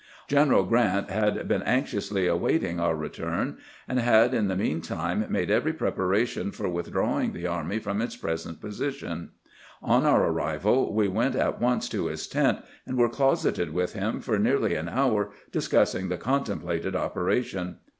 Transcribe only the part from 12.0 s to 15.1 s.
his tent, and were closeted with him for nearly an